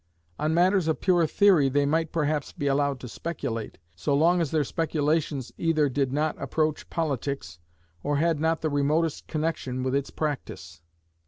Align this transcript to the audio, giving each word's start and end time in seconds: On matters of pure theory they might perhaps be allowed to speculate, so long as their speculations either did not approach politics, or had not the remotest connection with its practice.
On 0.39 0.51
matters 0.51 0.87
of 0.87 0.99
pure 0.99 1.27
theory 1.27 1.69
they 1.69 1.85
might 1.85 2.11
perhaps 2.11 2.51
be 2.51 2.65
allowed 2.65 2.99
to 3.01 3.07
speculate, 3.07 3.77
so 3.95 4.15
long 4.15 4.41
as 4.41 4.49
their 4.49 4.63
speculations 4.63 5.51
either 5.59 5.89
did 5.89 6.11
not 6.11 6.35
approach 6.41 6.89
politics, 6.89 7.59
or 8.01 8.17
had 8.17 8.39
not 8.39 8.61
the 8.61 8.69
remotest 8.71 9.27
connection 9.27 9.83
with 9.83 9.93
its 9.93 10.09
practice. 10.09 10.81